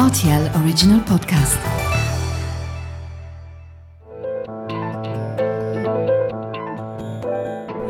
[0.00, 1.58] RTL Original Podcast.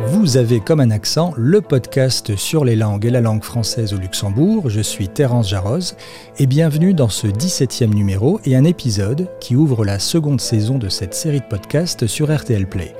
[0.08, 3.96] Vous avez comme un accent le podcast sur les langues et la langue française au
[3.96, 4.70] Luxembourg.
[4.70, 5.94] Je suis Terence Jarroz
[6.38, 10.88] et bienvenue dans ce 17e numéro et un épisode qui ouvre la seconde saison de
[10.88, 12.92] cette série de podcasts sur RTL Play.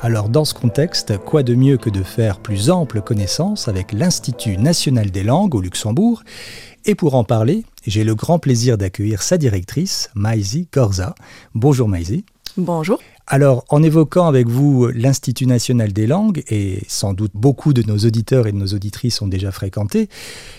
[0.00, 4.56] Alors dans ce contexte, quoi de mieux que de faire plus ample connaissance avec l'Institut
[4.56, 6.22] national des langues au Luxembourg?
[6.86, 11.14] Et pour en parler, j'ai le grand plaisir d'accueillir sa directrice, Maisie Gorza.
[11.54, 12.24] Bonjour Maisie.
[12.56, 13.00] Bonjour.
[13.26, 17.98] Alors, en évoquant avec vous l'Institut national des langues, et sans doute beaucoup de nos
[17.98, 20.08] auditeurs et de nos auditrices ont déjà fréquenté,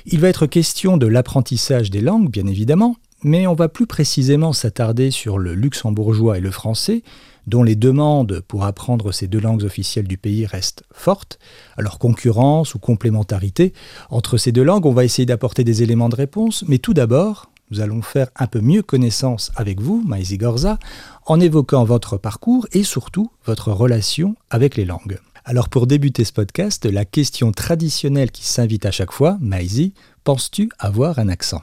[0.05, 4.51] il va être question de l'apprentissage des langues, bien évidemment, mais on va plus précisément
[4.51, 7.03] s'attarder sur le luxembourgeois et le français,
[7.47, 11.39] dont les demandes pour apprendre ces deux langues officielles du pays restent fortes.
[11.77, 13.73] Alors concurrence ou complémentarité
[14.09, 17.49] entre ces deux langues, on va essayer d'apporter des éléments de réponse, mais tout d'abord,
[17.71, 20.77] nous allons faire un peu mieux connaissance avec vous, Maïzi Gorza,
[21.25, 25.19] en évoquant votre parcours et surtout votre relation avec les langues.
[25.45, 29.93] Alors pour débuter ce podcast, la question traditionnelle qui s'invite à chaque fois, Maïzi,
[30.23, 31.61] penses-tu avoir un accent?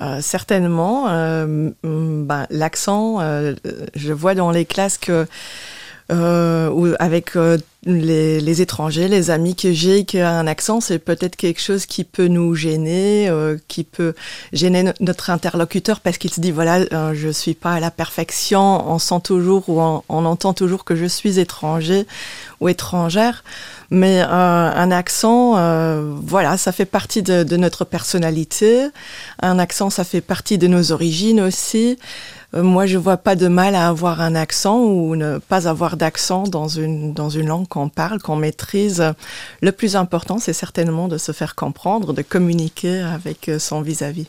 [0.00, 1.06] Euh, certainement.
[1.08, 3.54] Euh, ben, L'accent, euh,
[3.94, 4.98] je vois dans les classes
[6.10, 7.32] euh, avec
[7.84, 12.04] les, étrangers, les amis que j'ai, qui a un accent, c'est peut-être quelque chose qui
[12.04, 13.30] peut nous gêner,
[13.68, 14.14] qui peut
[14.52, 16.84] gêner notre interlocuteur parce qu'il se dit voilà,
[17.14, 18.90] je suis pas à la perfection.
[18.90, 22.06] On sent toujours ou on entend toujours que je suis étranger
[22.60, 23.44] ou étrangère.
[23.90, 28.86] Mais euh, un accent, euh, voilà, ça fait partie de, de, notre personnalité.
[29.42, 31.98] Un accent, ça fait partie de nos origines aussi.
[32.54, 35.96] Euh, moi, je vois pas de mal à avoir un accent ou ne pas avoir
[35.96, 39.02] d'accent dans une, dans une langue qu'on parle, qu'on maîtrise.
[39.60, 44.28] Le plus important, c'est certainement de se faire comprendre, de communiquer avec son vis-à-vis.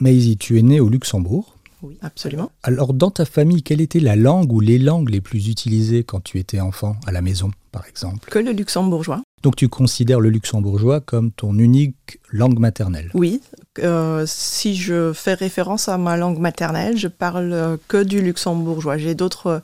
[0.00, 0.38] -vis.
[0.38, 1.51] Tu es née au Luxembourg.
[1.82, 2.50] Oui, absolument.
[2.62, 6.20] Alors, dans ta famille, quelle était la langue ou les langues les plus utilisées quand
[6.20, 8.30] tu étais enfant, à la maison, par exemple?
[8.30, 9.22] Que le luxembourgeois.
[9.42, 13.10] Donc, tu considères le luxembourgeois comme ton unique langue maternelle?
[13.14, 13.40] Oui.
[13.80, 18.98] Euh, si je fais référence à ma langue maternelle, je parle que du luxembourgeois.
[18.98, 19.62] J'ai d'autres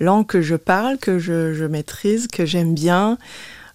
[0.00, 3.16] langues que je parle, que je, je maîtrise, que j'aime bien.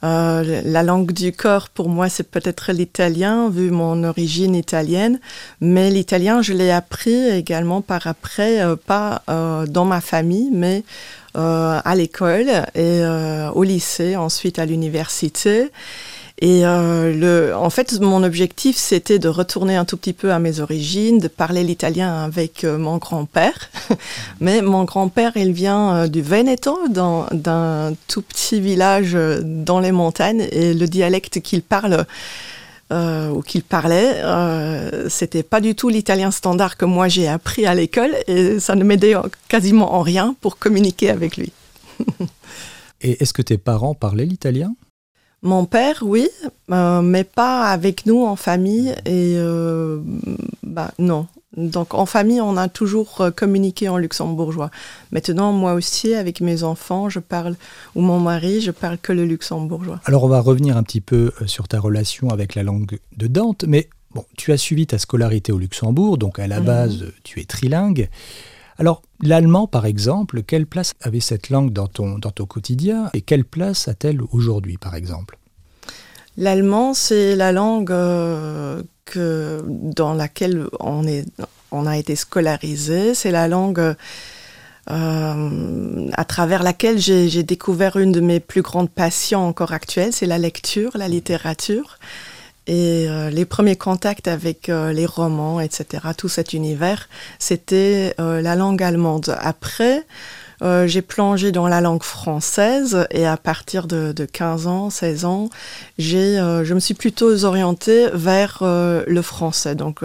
[0.04, 5.20] Euh, la langue du corps, pour moi, c'est peut-être l'italien, vu mon origine italienne.
[5.62, 10.84] Mais l'italien, je l'ai appris également par après, euh, pas euh, dans ma famille, mais
[11.36, 13.02] à l'école et
[13.54, 15.72] au lycée, ensuite à l'université.
[16.42, 20.40] Et euh, le, en fait, mon objectif, c'était de retourner un tout petit peu à
[20.40, 23.70] mes origines, de parler l'italien avec euh, mon grand-père.
[24.40, 29.92] Mais mon grand-père, il vient euh, du Veneto, d'un tout petit village euh, dans les
[29.92, 32.06] montagnes, et le dialecte qu'il parle
[32.92, 34.24] ou qu'il parlait,
[35.10, 38.84] c'était pas du tout l'italien standard que moi j'ai appris à l'école, et ça ne
[38.84, 39.14] m'aidait
[39.48, 41.52] quasiment en rien pour communiquer avec lui.
[43.02, 44.74] et est-ce que tes parents parlaient l'italien?
[45.42, 46.28] Mon père, oui,
[46.72, 48.90] euh, mais pas avec nous en famille.
[49.06, 50.00] Et euh,
[50.64, 51.28] bah, non.
[51.58, 54.70] Donc en famille, on a toujours euh, communiqué en luxembourgeois.
[55.12, 57.56] Maintenant, moi aussi, avec mes enfants, je parle,
[57.96, 60.00] ou mon mari, je parle que le luxembourgeois.
[60.06, 63.66] Alors on va revenir un petit peu sur ta relation avec la langue de Dante,
[63.68, 67.12] mais bon, tu as suivi ta scolarité au Luxembourg, donc à la base, mmh.
[67.24, 68.10] tu es trilingue.
[68.80, 72.18] Alors, l'allemand, par exemple, quelle place avait cette langue dans ton,
[72.48, 75.38] quotidien et quelle place a-t-elle aujourd'hui, par exemple?
[76.38, 78.82] L'allemand, c'est la langue euh,
[79.16, 83.14] dans laquelle on a été scolarisé.
[83.16, 83.96] C'est la langue
[84.90, 90.26] euh, à travers laquelle j'ai découvert une de mes plus grandes passions encore actuelles, c'est
[90.26, 92.00] la lecture, la littérature.
[92.70, 97.10] Et euh, les premiers contacts avec euh, les romans, etc., tout cet univers,
[97.40, 99.36] c'était euh, la langue allemande.
[99.40, 100.06] Après,
[100.88, 105.50] j'ai plongé dans la langue française et à partir de, de 15 ans, 16 ans,
[105.98, 109.76] j'ai, je me suis plutôt orientée vers le français.
[109.76, 110.02] Donc,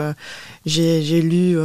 [0.65, 1.59] j'ai lu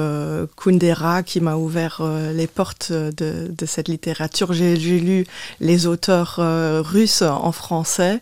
[0.57, 2.01] Kundera qui m'a ouvert
[2.33, 4.53] les portes de cette littérature.
[4.53, 5.27] J'ai lu
[5.59, 6.39] les auteurs
[6.83, 8.21] russes en français.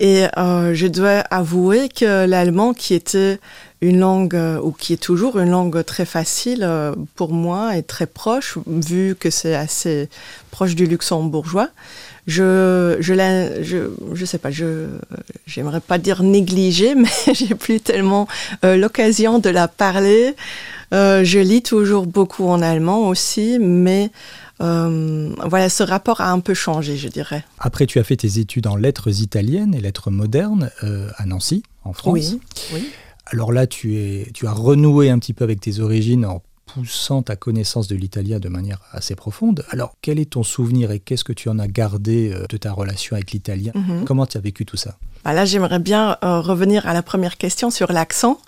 [0.00, 3.38] Et euh, je dois avouer que l'allemand, qui était
[3.80, 7.82] une langue, euh, ou qui est toujours une langue très facile euh, pour moi et
[7.82, 10.08] très proche, vu que c'est assez
[10.50, 11.68] proche du luxembourgeois,
[12.26, 14.88] je, je, la, je, je sais pas, je,
[15.46, 18.26] j'aimerais pas dire négliger, mais j'ai plus tellement
[18.64, 20.34] euh, l'occasion de la parler.
[20.90, 24.10] Je lis toujours beaucoup en allemand aussi, mais
[24.60, 27.44] euh, voilà, ce rapport a un peu changé, je dirais.
[27.58, 31.62] Après, tu as fait tes études en lettres italiennes et lettres modernes euh, à Nancy,
[31.84, 32.12] en France.
[32.12, 32.40] Oui,
[32.74, 32.88] oui.
[33.26, 36.42] Alors là, tu, es, tu as renoué un petit peu avec tes origines en
[36.78, 39.64] poussant ta connaissance de l'italien de manière assez profonde.
[39.70, 42.72] Alors, quel est ton souvenir et qu'est-ce que tu en as gardé euh, de ta
[42.72, 44.04] relation avec l'italien Mhm.
[44.04, 44.96] Comment tu as vécu tout ça?
[45.24, 48.38] Bah là, j'aimerais bien euh, revenir à la première question sur l'accent.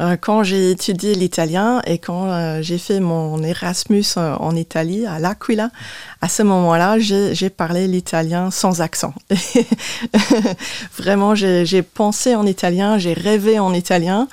[0.00, 5.18] Euh, quand j'ai étudié l'italien et quand euh, j'ai fait mon Erasmus en Italie, à
[5.18, 5.70] l'Aquila,
[6.20, 9.12] à ce moment-là, j'ai parlé l'italien sans accent.
[10.98, 14.28] Vraiment, j'ai pensé en italien, j'ai rêvé en italien.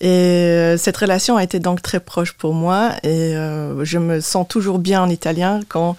[0.00, 4.20] Et euh, cette relation a été donc très proche pour moi et euh, je me
[4.20, 5.60] sens toujours bien en italien.
[5.68, 5.94] Quand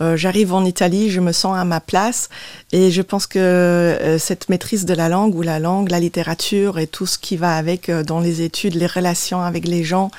[0.00, 2.30] euh, j'arrive en Italie, je me sens à ma place
[2.72, 6.80] et je pense que euh, cette maîtrise de la langue ou la langue, la littérature
[6.80, 10.10] et tout ce qui va avec euh, dans les études, les relations avec les gens,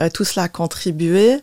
[0.00, 1.36] euh, tout cela a contribué.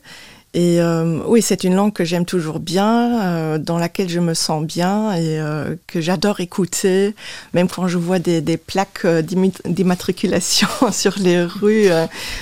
[0.57, 4.33] Et euh, oui, c'est une langue que j'aime toujours bien, euh, dans laquelle je me
[4.33, 7.13] sens bien et euh, que j'adore écouter.
[7.53, 11.89] Même quand je vois des, plaques d'immatriculation sur les rues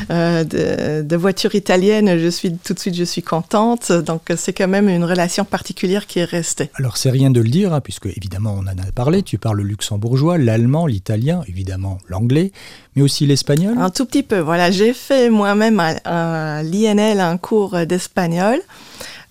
[0.09, 3.91] de, de voitures italiennes, je suis tout de suite je suis contente.
[3.91, 6.69] Donc c'est quand même une relation particulière qui est restée.
[6.75, 9.23] Alors, c'est rien de le dire, hein, puisque évidemment, on en a parlé.
[9.23, 12.53] Tu parles le luxembourgeois, l'allemand, l'italien, évidemment l'anglais,
[12.95, 13.77] mais aussi l'espagnol.
[13.77, 14.39] Un tout petit peu.
[14.39, 18.59] Voilà, j'ai fait moi-même à, à l'INL un cours d'espagnol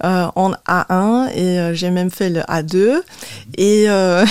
[0.03, 3.01] euh, en A1 et euh, j'ai même fait le A2.
[3.57, 4.25] Et euh,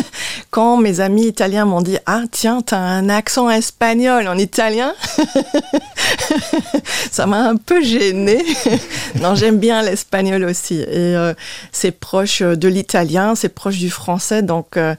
[0.50, 4.94] quand mes amis italiens m'ont dit Ah, tiens, t'as un accent espagnol en italien,
[7.10, 8.44] ça m'a un peu gênée.
[9.20, 10.80] non, j'aime bien l'espagnol aussi.
[10.80, 10.86] Et
[11.16, 11.34] euh,
[11.72, 14.42] c'est proche de l'italien, c'est proche du français.
[14.42, 14.94] Donc, euh,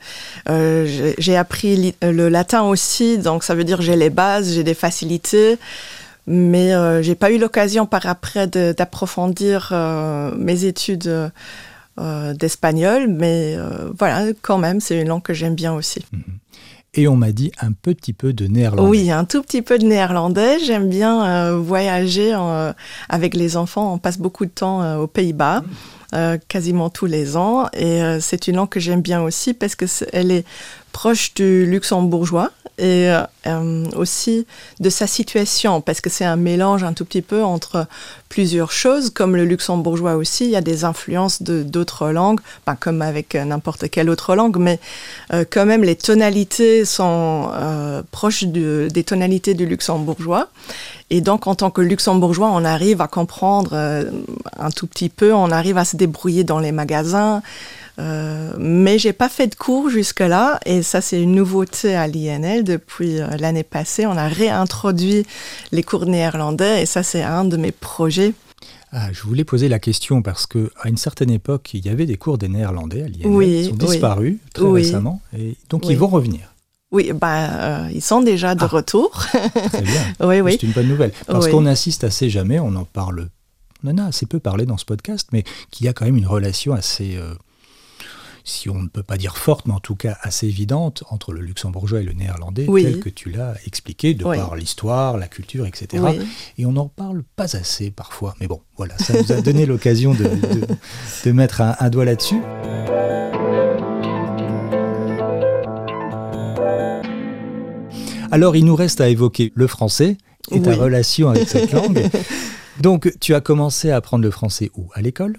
[0.50, 3.18] euh, j'ai- appris le latin aussi.
[3.18, 5.58] Donc, ça veut dire j'ai les bases, j'ai des facilités.
[6.32, 11.32] Mais euh, j'ai pas eu l'occasion par après d'approfondir euh, mes études
[12.00, 13.08] euh, d'espagnol.
[13.08, 16.06] Mais euh, voilà, quand même, c'est une langue que j'aime bien aussi.
[16.94, 18.88] Et on m'a dit un petit peu de néerlandais.
[18.88, 20.60] Oui, un tout petit peu de néerlandais.
[20.60, 22.36] J'aime bien voyager
[23.10, 23.94] avec les enfants.
[23.94, 25.64] On passe beaucoup de temps aux Pays-Bas,
[26.48, 27.68] quasiment tous les ans.
[27.74, 30.46] Et c'est une langue que j'aime bien aussi parce que elle est
[30.92, 34.46] proche du luxembourgeois et euh, euh, aussi
[34.80, 37.88] de sa situation parce que c'est un mélange un tout petit peu entre
[38.30, 39.10] plusieurs choses.
[39.10, 43.36] Comme le luxembourgeois aussi il y a des influences de d'autres langues pas comme avec
[43.36, 44.80] euh, n'importe quelle autre langue mais
[45.52, 47.50] quand même les tonalités sont
[48.12, 50.48] proches de- des tonalités du luxembourgeois.
[51.10, 53.74] Et donc en tant que luxembourgeois on arrive à comprendre
[54.58, 57.42] un tout petit peu on arrive à se débrouiller dans les magasins
[58.00, 62.64] euh, mais j'ai pas fait de cours jusque-là et ça c'est une nouveauté à l'INL
[62.64, 64.06] depuis euh, l'année passée.
[64.06, 65.26] On a réintroduit
[65.72, 68.34] les cours néerlandais et ça c'est un de mes projets.
[68.92, 72.08] Ah, je voulais poser la question parce que à une certaine époque, il y avait
[72.08, 73.28] des cours des néerlandais à l'INL.
[73.28, 73.78] Oui, Ils sont oui.
[73.88, 74.82] disparus très Oui.
[74.82, 75.22] récemment.
[75.38, 76.54] Et donc, ils vont revenir.
[76.92, 78.68] Oui, bah, euh, ils sont déjà de Ah.
[78.68, 79.12] retour.
[79.12, 80.02] Très bien.
[80.22, 80.54] oui, oui.
[80.60, 81.12] C'est une bonne nouvelle.
[81.28, 81.52] Parce Oui.
[81.52, 83.30] qu'on assiste assez jamais, on en parle,
[83.84, 86.18] on en a assez peu parlé dans ce podcast, mais qu'il y a quand même
[86.18, 87.36] une relation assez, euh,
[88.50, 91.42] si on ne peut pas dire forte, mais en tout cas assez évidente entre le
[91.42, 92.84] luxembourgeois et le néerlandais, Oui.
[92.84, 94.38] tel que tu l'as expliqué, de Oui.
[94.38, 96.04] par l'histoire, la culture, etc.
[96.06, 96.20] Oui.
[96.58, 98.36] Et on n'en parle pas assez parfois.
[98.40, 100.68] Mais bon, voilà, ça nous a donné l'occasion de, de-
[101.26, 102.42] de mettre un, un doigt là-dessus.
[108.32, 110.18] Alors, il nous reste à évoquer le français
[110.52, 112.08] et ta relation avec cette langue.
[112.80, 114.90] Donc, tu as commencé à apprendre le français où?
[114.94, 115.38] À l'école?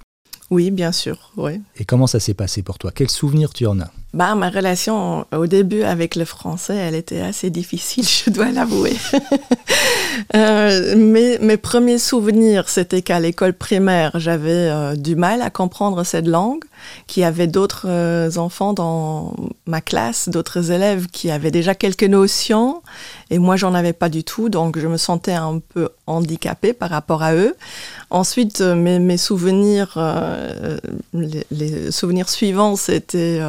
[0.50, 1.32] Oui, bien sûr.
[1.36, 1.60] Oui.
[1.76, 2.90] Et comment ça s'est passé pour toi?
[2.90, 3.92] Quels souvenirs tu en as?
[4.12, 8.96] Bah, ma relation au début avec le français, elle était assez difficile, je dois l'avouer.
[10.34, 16.04] Euh, mes, mes premiers souvenirs, c'était qu'à l'école primaire, j'avais euh, du mal à comprendre
[16.04, 16.62] cette langue,
[17.06, 19.34] qu'il y avait d'autres euh, enfants dans
[19.66, 22.82] ma classe, d'autres élèves qui avaient déjà quelques notions,
[23.30, 26.90] et moi, j'en avais pas du tout, donc je me sentais un peu handicapée par
[26.90, 27.56] rapport à eux.
[28.10, 29.96] Ensuite, mes, mes souvenirs,
[31.12, 33.40] les, souvenirs suivants, c'était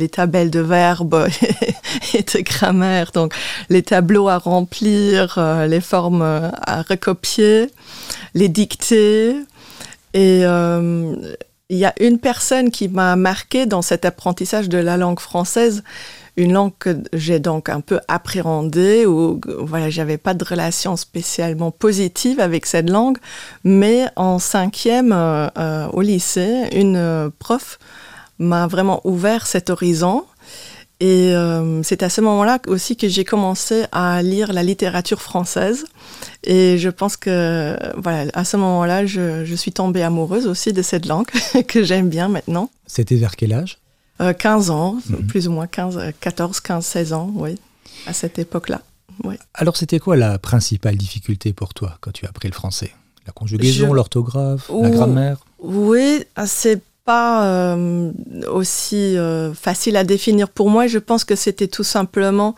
[0.00, 1.28] les tabelles de verbes
[2.14, 3.34] et de grammaire, donc
[3.68, 7.70] les tableaux à remplir, euh, les formes euh, à recopier,
[8.34, 9.36] les dictées.
[10.14, 11.14] Et euh,
[11.68, 15.84] il y a une personne qui m'a marqué dans cet apprentissage de la langue française,
[16.36, 21.70] une langue que j'ai donc un peu appréhendée, où voilà, j'avais pas de relation spécialement
[21.70, 23.18] positive avec cette langue,
[23.62, 25.12] mais en cinquième
[25.92, 27.78] au lycée, une prof
[28.40, 30.24] m'a vraiment ouvert cet horizon.
[31.02, 35.86] Et euh, c'est à ce moment-là aussi que j'ai commencé à lire la littérature française.
[36.44, 40.82] Et je pense que, voilà, à ce moment-là, je, je suis tombée amoureuse aussi de
[40.82, 41.28] cette langue
[41.68, 42.68] que j'aime bien maintenant.
[42.86, 43.78] C'était vers quel âge?
[44.20, 45.26] Euh, 15 ans, Mhm.
[45.26, 47.56] plus ou moins 15, euh, 14, 15, 16 ans, oui,
[48.06, 48.82] à cette époque-là.
[49.24, 49.36] oui.
[49.54, 52.90] Alors c'était quoi la principale difficulté pour toi quand tu as appris le français?
[53.26, 55.38] La conjugaison, Je- l'orthographe, la grammaire?
[55.60, 58.12] Oui, c'est pas euh,
[58.52, 60.86] aussi euh, facile à définir pour moi.
[60.86, 62.54] Je pense que c'était tout simplement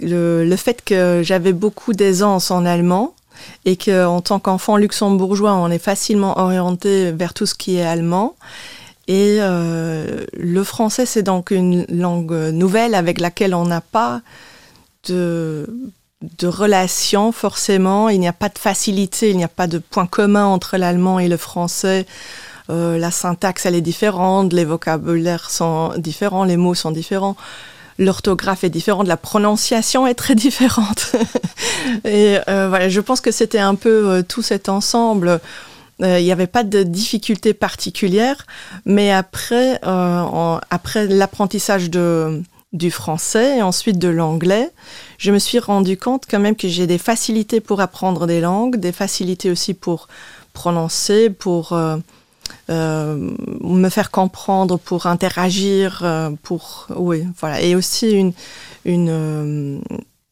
[0.00, 3.14] le, fait que j'avais beaucoup d'aisance en allemand
[3.64, 8.34] et qu'en tant qu'enfant luxembourgeois, on est facilement orienté vers tout ce qui est allemand.
[9.06, 14.22] Et euh, le français, c'est donc une langue nouvelle avec laquelle on n'a pas
[15.06, 15.72] de,
[16.38, 18.08] de relation forcément.
[18.08, 21.20] Il n'y a pas de facilité, il n'y a pas de point commun entre l'allemand
[21.20, 22.06] et le français.
[22.72, 27.36] Euh, la syntaxe, elle est différente, les vocabulaires sont différents, les mots sont différents.
[27.98, 31.14] L'orthographe est différente, la prononciation est très différente.
[32.04, 35.40] et euh, voilà, je pense que c'était un peu euh, tout cet ensemble.
[36.00, 38.46] Il n'y avait pas de difficulté particulière,
[38.86, 44.70] mais après, après l'apprentissage de, du français et ensuite de l'anglais,
[45.18, 48.78] je me suis rendu compte quand même que j'ai des facilités pour apprendre des langues,
[48.78, 50.08] des facilités aussi pour
[50.54, 51.72] prononcer, pour
[52.68, 58.32] me faire comprendre, pour interagir, euh, pour oui, voilà, et aussi une
[58.84, 59.78] une, euh,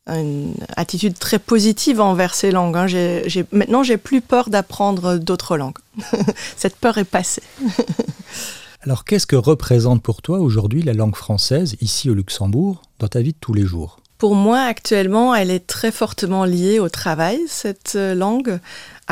[0.09, 2.77] une attitude très positive envers ces langues.
[2.77, 2.87] hein.
[2.89, 5.79] J'ai- j'ai- maintenant, j'ai plus peur d'apprendre d'autres langues.
[6.57, 7.43] Cette peur est passée.
[8.83, 13.21] Alors qu'est-ce que représente pour toi aujourd'hui la langue française ici au Luxembourg dans ta
[13.21, 13.99] vie de tous les jours?
[14.17, 18.59] Pour moi, actuellement, elle est très fortement liée au travail, cette euh, langue.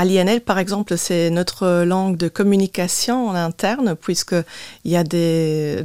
[0.00, 4.44] À l'INL, par exemple, c'est notre langue de communication en interne, puisqu'il
[4.92, 5.84] y a des,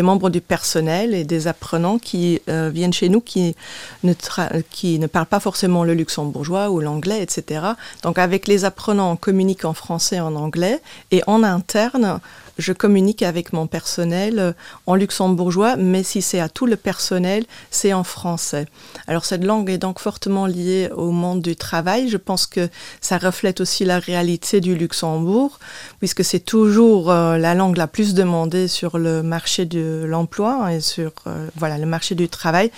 [0.00, 3.56] membres du personnel et des apprenants qui euh, viennent chez nous qui
[4.04, 7.66] ne, tra- qui ne parlent pas forcément le luxembourgeois ou l'anglais, etc.
[8.04, 10.80] Donc, avec les apprenants, on communique en français et en anglais.
[11.10, 12.20] Et en interne,
[12.58, 14.52] je communique avec mon personnel euh,
[14.86, 18.66] en luxembourgeois, mais si c'est à tout le personnel, c'est en français.
[19.08, 22.08] Alors cette langue est donc fortement liée au monde du travail.
[22.08, 22.68] Je pense que
[23.00, 25.58] ça reflète aussi la réalité du Luxembourg,
[25.98, 30.80] puisque c'est toujours euh, la langue la plus demandée sur le marché de l'emploi et
[30.80, 32.70] sur euh, voilà le marché du travail.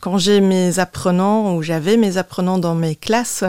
[0.00, 3.44] Quand j'ai mes apprenants ou j'avais mes apprenants dans mes classes,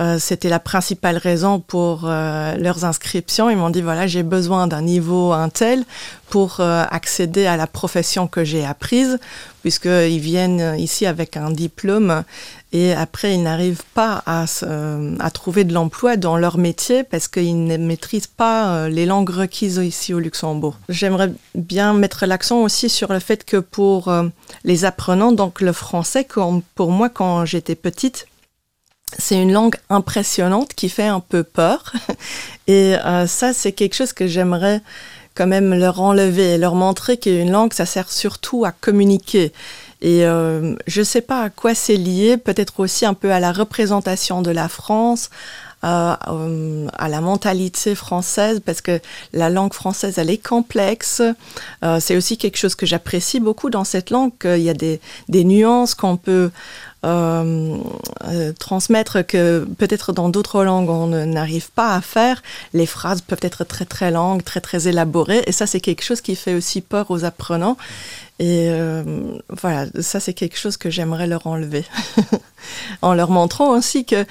[0.00, 3.50] euh, c'était la principale raison pour euh, leurs inscriptions.
[3.50, 5.84] Ils m'ont dit voilà, j'ai besoin d'un niveau un tel
[6.32, 9.18] pour euh, accéder à la profession que j'ai apprise,
[9.60, 12.24] puisqu'ils viennent ici avec un diplôme
[12.72, 17.28] et après ils n'arrivent pas à, euh, à trouver de l'emploi dans leur métier parce
[17.28, 20.78] qu'ils ne maîtrisent pas euh, les langues requises ici au Luxembourg.
[20.88, 24.10] J'aimerais bien mettre l'accent aussi sur le fait que pour
[24.64, 28.26] les apprenants, donc le français, comme pour moi quand j'étais petite,
[29.18, 31.92] c'est une langue impressionnante qui fait un peu peur.
[32.66, 34.80] Et euh, ça, c'est quelque chose que j'aimerais
[35.34, 39.52] quand même leur enlever leur montrer qu'une langue, ça sert surtout à communiquer.
[40.02, 43.40] Et euh, je ne sais pas à quoi c'est lié, peut-être aussi un peu à
[43.40, 45.30] la représentation de la France,
[45.84, 49.00] euh, euh, à la mentalité française, parce que
[49.32, 51.20] la langue française, elle est complexe.
[51.84, 55.00] Euh, c'est aussi quelque chose que j'apprécie beaucoup dans cette langue, qu'il y a des,
[55.28, 56.52] des nuances qu'on peut
[57.04, 57.76] euh,
[58.28, 62.42] euh, transmettre que peut-être dans d'autres langues on n'arrive pas à faire.
[62.72, 66.20] Les phrases peuvent être très très longues, très très élaborées, et ça c'est quelque chose
[66.20, 67.76] qui fait aussi peur aux apprenants.
[68.38, 69.02] Et euh,
[69.48, 71.84] voilà, ça c'est quelque chose que j'aimerais leur enlever.
[73.02, 74.24] en leur montrant aussi que,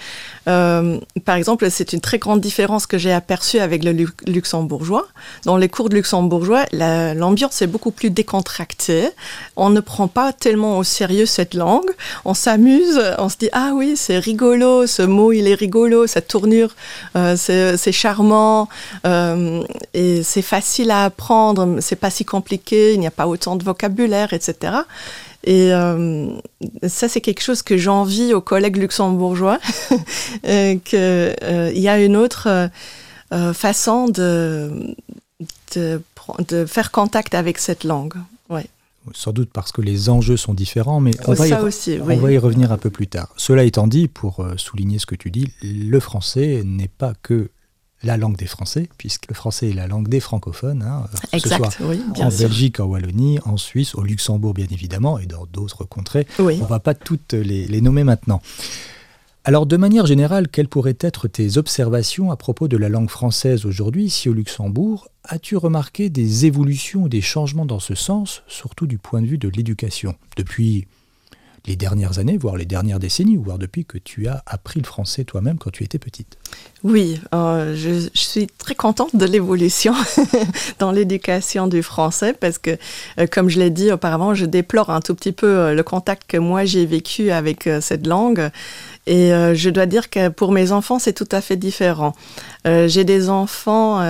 [0.47, 5.05] euh, par exemple, c'est une très grande différence que j'ai aperçue avec le lu- luxembourgeois.
[5.45, 9.09] Dans les cours de luxembourgeois, la- l'ambiance est beaucoup plus décontractée.
[9.55, 11.89] On ne prend pas tellement au sérieux cette langue.
[12.25, 16.27] On s'amuse, on se dit ah oui c'est rigolo, ce mot il est rigolo, cette
[16.27, 16.75] tournure
[17.15, 18.67] euh, c'est c'est charmant
[19.05, 23.55] euh, et c'est facile à apprendre, c'est pas si compliqué, il n'y a pas autant
[23.55, 24.73] de vocabulaire, etc.
[25.43, 26.27] Et euh,
[26.87, 29.59] ça, c'est quelque chose que j'envie aux collègues luxembourgeois,
[30.45, 32.67] euh, qu'il y a une autre euh,
[33.33, 34.95] euh, façon de,
[35.75, 38.15] de, faire contact avec cette langue.
[38.49, 38.65] Ouais.
[39.13, 41.97] Sans doute parce que les enjeux sont différents, mais on, va y, ça re- aussi,
[41.99, 42.17] on oui.
[42.17, 43.29] va y revenir un peu plus tard.
[43.35, 47.49] Cela étant dit, pour euh, souligner ce que tu dis, le français n'est pas que
[48.03, 51.49] la langue des Français, puisque le français est la langue des francophones, hein, que ce
[51.49, 52.47] soit Exact, oui, bien en sûr.
[52.47, 56.27] Belgique, en Wallonie, en Suisse, au Luxembourg bien évidemment, et dans d'autres contrées.
[56.39, 56.57] Oui.
[56.59, 58.41] On ne va pas toutes les, les nommer maintenant.
[59.43, 63.65] Alors de manière générale, quelles pourraient être tes observations à propos de la langue française
[63.65, 68.85] aujourd'hui ici au Luxembourg As-tu remarqué des évolutions ou des changements dans ce sens, surtout
[68.85, 70.87] du point de vue de l'éducation, depuis
[71.67, 75.23] les dernières années, voire les dernières décennies, voire depuis que tu as appris le français
[75.23, 76.37] toi-même quand tu étais petite
[76.83, 79.93] Oui, euh, je, suis très contente de l'évolution
[80.79, 82.77] dans l'éducation du français parce que,
[83.19, 86.23] euh, comme je l'ai dit auparavant, je déplore un tout petit peu euh, le contact
[86.27, 88.49] que moi j'ai vécu avec cette langue.
[89.13, 92.15] Et je dois dire que pour mes enfants, c'est tout à fait différent.
[92.63, 94.01] j'ai des enfants,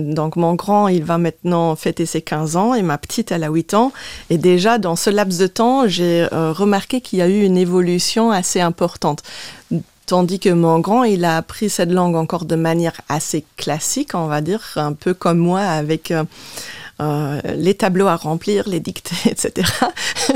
[0.00, 3.50] donc mon grand, il va maintenant fêter ses 15 ans et ma petite, elle a
[3.50, 3.92] 8 ans.
[4.30, 8.30] Et déjà, dans ce laps de temps, j'ai remarqué qu'il y a eu une évolution
[8.30, 9.24] assez importante.
[10.06, 14.28] Tandis que mon grand, il a appris cette langue encore de manière assez classique, on
[14.28, 16.14] va dire, un peu comme moi, avec
[16.98, 19.68] euh, euh, les tableaux à remplir, les dictées, etc.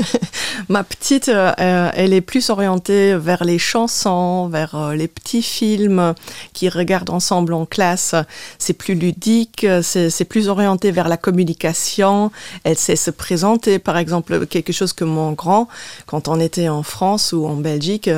[0.69, 6.13] Ma petite, euh, elle est plus orientée vers les chansons, vers les petits films
[6.53, 8.13] qu'ils regardent ensemble en classe.
[8.59, 12.31] C'est plus ludique, c'est plus orienté vers la communication.
[12.63, 15.67] Elle sait se présenter, par exemple, quelque chose que mon grand,
[16.05, 18.09] quand on était en France ou en Belgique,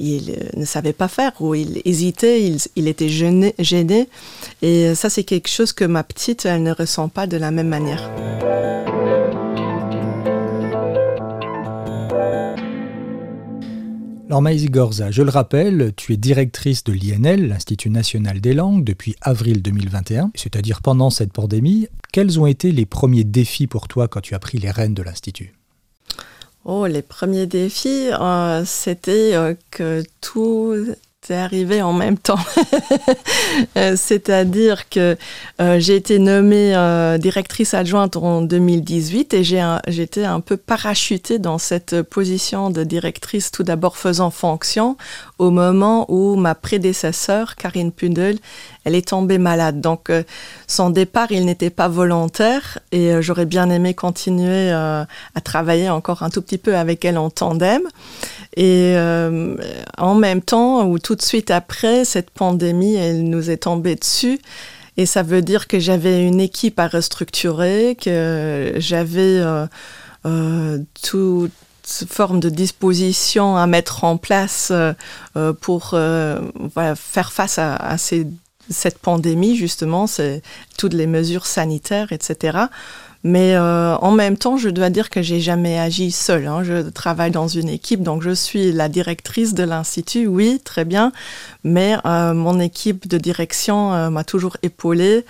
[0.00, 4.08] il euh, ne savait pas faire ou il hésitait, il, était gêné.
[4.62, 7.68] Et ça, c'est quelque chose que ma petite, elle ne ressent pas de la même
[7.68, 8.10] manière.
[14.30, 18.84] Alors Maïsi Gorza, je le rappelle, tu es directrice de l'INL, l'Institut national des langues,
[18.84, 21.88] depuis avril 2021, c'est-à-dire pendant cette pandémie.
[22.12, 25.02] Quels ont été les premiers défis pour toi quand tu as pris les rênes de
[25.02, 25.59] l'Institut?
[26.64, 30.74] Oh, les premiers défis, euh, c'était euh, que tout
[31.30, 32.38] est arrivé en même temps.
[33.76, 35.16] Euh, c'est-à-dire que
[35.78, 36.72] j'ai été nommée
[37.20, 43.50] directrice adjointe en 2018 et j'ai j'étais un peu parachutée dans cette position de directrice
[43.50, 44.96] tout d'abord faisant fonction
[45.38, 48.38] au moment où ma prédécesseur, Karine Pundel,
[48.84, 49.80] elle est tombée malade.
[49.80, 50.22] Donc, euh,
[50.66, 55.90] son départ, il n'était pas volontaire et euh, j'aurais bien aimé continuer euh, à travailler
[55.90, 57.82] encore un tout petit peu avec elle en tandem.
[58.56, 58.96] Et
[59.96, 64.40] en même temps, ou tout de suite après, cette pandémie, elle nous est tombée dessus.
[64.96, 69.40] Et ça veut dire que j'avais une équipe à restructurer, que j'avais
[70.24, 71.52] toute
[71.84, 74.72] forme de disposition à mettre en place
[75.60, 78.26] pour faire face à ces
[78.70, 80.42] cette pandémie, justement, c'est
[80.78, 82.68] toutes les mesures sanitaires, etc.
[83.22, 86.46] Mais euh, en même temps, je dois dire que j'ai jamais agi seule.
[86.46, 86.62] Hein.
[86.64, 91.12] Je travaille dans une équipe, donc je suis la directrice de l'institut, oui, très bien.
[91.62, 95.26] Mais euh, mon équipe de direction euh, m'a toujours épaulée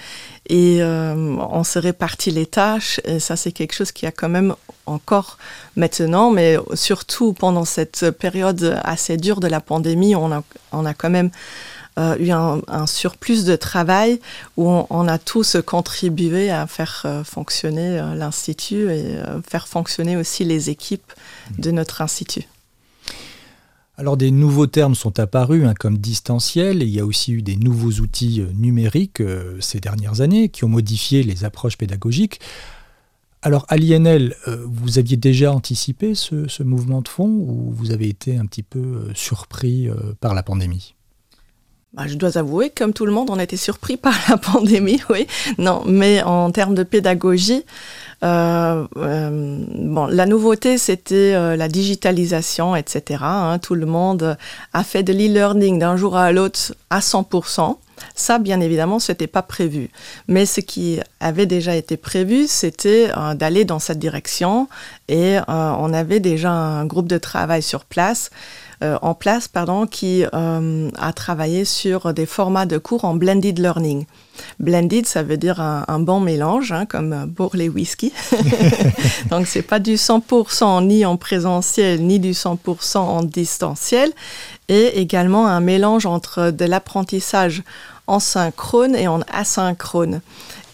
[0.49, 3.01] et on se répartit les tâches.
[3.05, 4.55] Et ça, c'est quelque chose qui a quand même
[4.87, 5.39] encore
[5.77, 10.93] maintenant, mais surtout pendant cette période assez dure de la pandémie, on a, on a
[10.93, 11.31] quand même
[11.99, 14.21] euh, eu un, surplus de travail
[14.57, 20.45] où on, a tous contribué à faire euh, fonctionner euh, l'Institut et faire fonctionner aussi
[20.45, 21.13] les équipes
[21.59, 22.47] de notre Institut.
[23.99, 27.43] Alors des nouveaux termes sont apparus hein, comme distanciel et il y a aussi eu
[27.43, 29.23] des nouveaux outils numériques
[29.59, 32.41] ces dernières années qui ont modifié les approches pédagogiques.
[33.43, 38.09] Alors à l'INL, vous aviez déjà anticipé ce, ce, mouvement de fond ou vous avez
[38.09, 39.89] été un petit peu surpris
[40.21, 40.95] par la pandémie?
[41.93, 45.01] Bah, je dois avouer, comme tout le monde, on a été surpris par la pandémie,
[45.11, 45.27] oui.
[45.59, 47.65] Non, mais en termes de pédagogie,
[48.23, 53.21] euh, euh, bon, la nouveauté, c'était euh, la digitalisation, etc.
[53.23, 53.59] Hein.
[53.61, 54.37] Tout le monde
[54.73, 57.77] a fait de l'e-learning d'un jour à l'autre à 100%.
[58.15, 59.91] Ça, bien évidemment, ce n'était pas prévu.
[60.29, 64.69] Mais ce qui avait déjà été prévu, c'était d'aller dans cette direction.
[65.09, 68.31] Et on avait déjà un groupe de travail sur place
[68.83, 73.59] euh, en place pardon, qui euh, a travaillé sur des formats de cours en blended
[73.59, 74.07] learning.
[74.59, 78.11] Blended, ça veut dire un, bon mélange, hein, comme pour les whisky.
[79.31, 84.11] Donc, c'est pas du 100% ni en présentiel, ni du 100% en distanciel.
[84.69, 87.63] Et également un mélange entre de l'apprentissage
[88.07, 90.23] en synchrone et en asynchrone.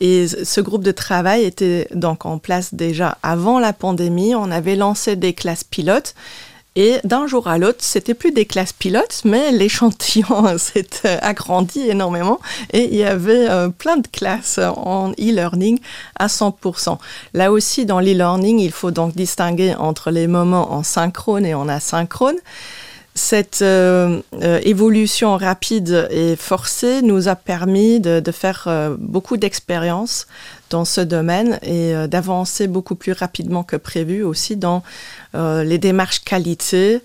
[0.00, 4.34] Et ce groupe de travail était donc en place déjà avant la pandémie.
[4.34, 6.14] On avait lancé des classes pilotes
[6.76, 11.80] et d'un jour à l'autre, c'était plus des classes pilotes, mais l'échantillon s'est euh, agrandi
[11.80, 12.38] énormément
[12.72, 15.80] et il y avait euh, plein de classes en e-learning
[16.18, 16.98] à 100%.
[17.32, 21.68] Là aussi, dans l'e-learning, il faut donc distinguer entre les moments en synchrone et en
[21.68, 22.36] asynchrone.
[23.16, 24.20] Cette euh,
[24.62, 30.26] évolution rapide et forcée nous a permis de, de faire beaucoup d'expériences
[30.70, 34.82] dans ce domaine et d'avancer beaucoup plus rapidement que prévu aussi dans
[35.34, 37.00] euh, les démarches qualité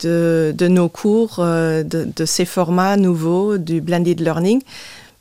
[0.00, 4.62] de, nos cours, euh, de, ces formats nouveaux du blended learning.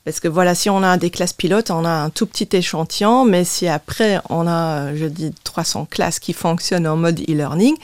[0.04, 3.26] Parce que voilà, si on a des classes pilotes, on a un tout petit échantillon,
[3.26, 7.76] mais si après on a, je dis, 300 classes qui fonctionnent en mode e-learning,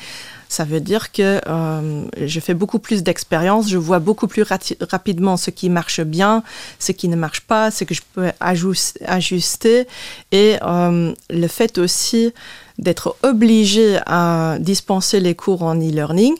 [0.51, 4.43] Ça veut dire que euh, je fais beaucoup plus d'expérience, je vois beaucoup plus
[4.81, 6.43] rapidement ce qui marche bien,
[6.77, 9.87] ce qui ne marche pas, ce que je peux ajuster.
[10.33, 12.33] Et euh, le fait aussi
[12.79, 16.35] d'être obligé à dispenser les cours en e-learning,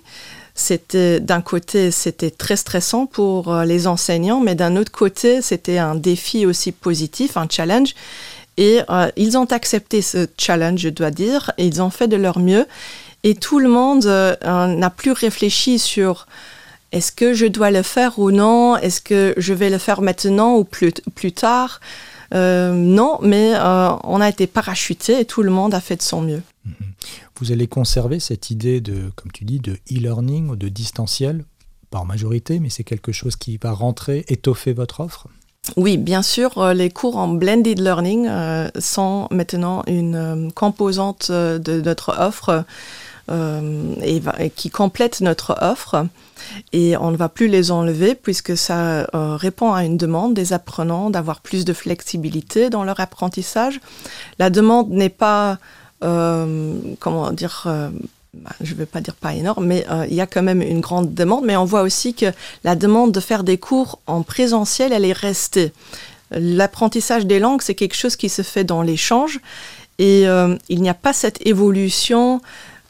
[0.55, 5.77] c'était d'un côté c'était très stressant pour euh, les enseignants, mais d'un autre côté c'était
[5.77, 7.95] un défi aussi positif, un challenge.
[8.61, 8.81] Et
[9.17, 12.67] ils ont accepté ce challenge, je dois dire, et ils ont fait de leur mieux.
[13.23, 14.35] Et tout le monde euh,
[14.67, 16.27] n'a plus réfléchi sur
[16.91, 18.77] est-ce que je dois le faire ou non?
[18.77, 21.79] Est-ce que je vais le faire maintenant ou plus, plus tard?
[22.35, 26.03] Euh, Non, mais euh, on a été parachuté et tout le monde a fait de
[26.03, 26.43] son mieux.
[26.65, 26.73] Mhm.
[27.39, 31.45] Vous allez conserver cette idée de, comme tu dis, de e-learning ou de distanciel,
[31.93, 35.27] en majorité, mais c'est quelque chose qui va rentrer, étoffer votre offre?
[35.77, 38.27] Oui, bien sûr, les cours en blended learning
[38.79, 42.65] sont maintenant une composante de notre offre.
[43.31, 46.05] Euh, et, qui complètent notre offre.
[46.73, 50.53] Et on ne va plus les enlever puisque ça euh, répond à une demande des
[50.53, 53.79] apprenants d'avoir plus de flexibilité dans leur apprentissage.
[54.37, 55.59] La demande n'est pas,
[56.03, 57.67] euh, comment dire,
[58.33, 60.79] bah, je ne vais pas dire pas énorme, mais il y a quand même une
[60.79, 61.45] grande demande.
[61.45, 62.27] Mais on voit aussi que
[62.63, 65.73] la demande de faire des cours en présentiel, elle est restée.
[66.31, 69.39] L'apprentissage des langues, c'est quelque chose qui se fait dans l'échange.
[69.99, 70.23] Et
[70.69, 72.41] il n'y a pas cette évolution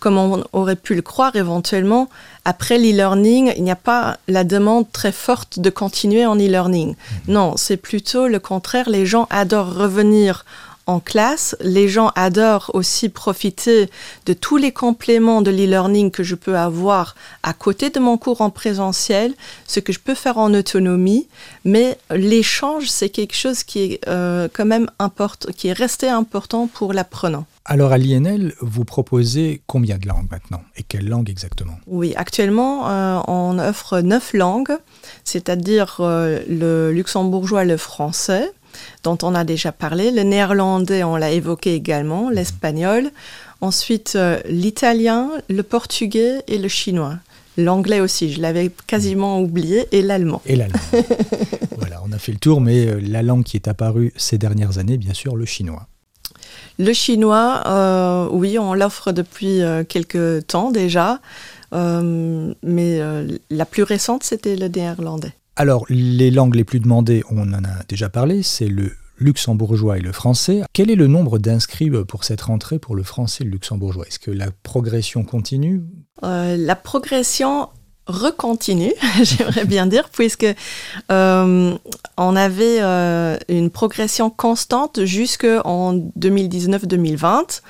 [0.02, 2.10] comme on aurait pu le croire éventuellement,
[2.44, 6.90] après l'e-learning, il n'y a pas la demande très forte de continuer en e-learning.
[6.90, 7.34] Mhm.
[7.34, 8.90] Non, c'est plutôt le contraire.
[8.90, 10.44] Les gens adorent revenir
[10.92, 11.56] en classe.
[11.62, 13.90] Les gens adorent aussi profiter
[14.26, 18.42] de tous les compléments de l'e-learning que je peux avoir à côté de mon cours
[18.42, 19.34] en présentiel,
[19.68, 21.28] ce que je peux faire en autonomie.
[21.66, 26.68] Mais l'échange, c'est quelque chose qui est euh, quand même important, qui est resté important
[26.68, 27.46] pour l'apprenant.
[27.66, 31.78] Alors à l'INL, vous proposez combien de langues maintenant Et quelles langues exactement?
[31.86, 34.76] Oui, actuellement, euh, on offre neuf langues,
[35.24, 38.52] c'est-à-dire euh, le luxembourgeois, le français,
[39.04, 42.34] dont on a déjà parlé, le néerlandais, on l'a évoqué également, mhm.
[42.34, 43.12] l'espagnol,
[43.62, 47.18] ensuite euh, l'italien, le portugais et le chinois.
[47.58, 50.42] L'anglais aussi, je l'avais quasiment oublié, et l'allemand.
[50.46, 50.80] Et l'allemand.
[51.78, 54.98] voilà, on a fait le tour, mais la langue qui est apparue ces dernières années,
[54.98, 55.88] bien sûr, le chinois.
[56.80, 61.20] Le chinois, euh, oui, on l'offre depuis euh, quelques temps déjà,
[61.74, 63.00] euh, mais
[63.50, 65.34] la plus récente, c'était le néerlandais.
[65.56, 70.02] Alors, les langues les plus demandées, on en a déjà parlé, c'est le luxembourgeois et
[70.02, 70.62] le français.
[70.74, 74.06] Quel est le nombre d'inscrits pour cette rentrée pour le français et le luxembourgeois?
[74.08, 75.84] Est-ce que la progression continue?
[76.22, 77.70] La progression
[78.08, 80.48] recontinue, j'aimerais bien dire, puisque
[81.12, 81.78] euh,
[82.18, 87.62] on avait euh, une progression constante jusqu'en 2019-2020,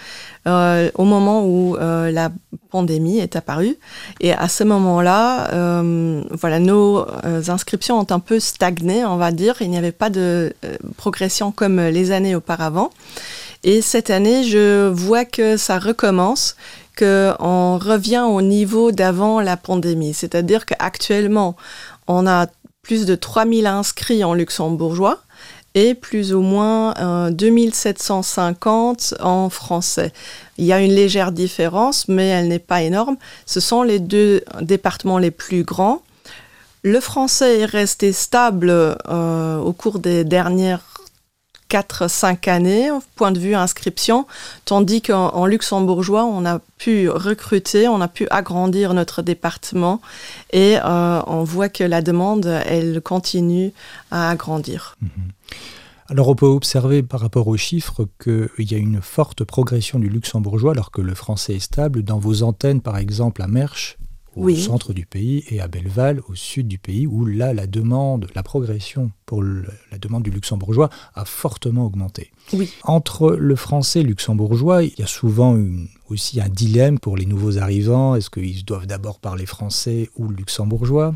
[0.48, 2.32] euh, au moment où la
[2.70, 3.78] pandémie est apparue.
[4.20, 5.82] Et à ce moment-là,
[6.32, 7.06] voilà, nos
[7.48, 9.56] inscriptions ont un peu stagné, on va dire.
[9.62, 10.54] Il n'y avait pas de
[10.98, 12.92] progression comme les années auparavant.
[13.64, 16.56] Et cette année, je vois que ça recommence
[16.98, 20.14] qu'on revient au niveau d'avant la pandémie.
[20.14, 21.56] C'est-à-dire qu'actuellement,
[22.08, 22.48] on a
[22.82, 25.20] plus de 3000 inscrits en luxembourgeois
[25.76, 26.94] et plus ou moins
[27.32, 30.12] 2750 en français.
[30.58, 33.18] Il y a une légère différence, mais elle n'est pas énorme.
[33.46, 36.02] Ce sont les deux départements les plus grands.
[36.84, 40.91] Le français est resté stable euh, au cours des dernières
[41.72, 44.28] 4-5 années, point de vue inscription,
[44.66, 50.02] tandis qu'en luxembourgeois, on a pu recruter, on a pu agrandir notre département
[50.52, 53.72] et euh, on voit que la demande, elle continue
[54.12, 54.98] à agrandir.
[55.02, 55.10] Mhm.
[56.10, 60.10] Alors on peut observer par rapport aux chiffres qu'il y a une forte progression du
[60.10, 62.04] luxembourgeois alors que le français est stable.
[62.04, 63.98] Dans vos antennes, par exemple à Mersch,
[64.36, 68.28] au centre du pays, et à Belleval, au sud du pays, où là, la demande,
[68.34, 72.32] la progression pour la demande du luxembourgeois a fortement augmenté.
[72.54, 72.72] Oui.
[72.84, 75.58] Entre le français et le luxembourgeois, il y a souvent
[76.10, 78.16] aussi un dilemme pour les nouveaux arrivants.
[78.16, 81.16] Est-ce qu'ils doivent d'abord parler français ou luxembourgeois?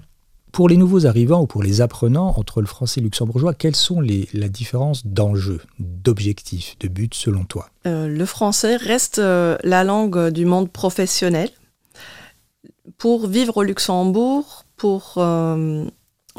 [0.51, 3.75] Pour les nouveaux arrivants ou pour les apprenants entre le français et le luxembourgeois, quelles
[3.75, 7.69] sont les, la différence d'enjeux, d'objectifs, de buts selon toi?
[7.85, 11.49] Euh, Le français reste euh, la langue du monde professionnel
[12.97, 15.85] pour vivre au Luxembourg, pour euh,